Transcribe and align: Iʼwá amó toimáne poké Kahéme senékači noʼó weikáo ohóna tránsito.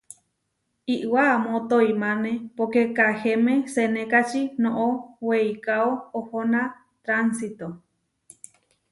Iʼwá 0.95 1.23
amó 1.35 1.53
toimáne 1.69 2.31
poké 2.55 2.81
Kahéme 2.97 3.53
senékači 3.73 4.41
noʼó 4.63 4.87
weikáo 5.27 5.89
ohóna 6.17 6.61
tránsito. 7.03 7.67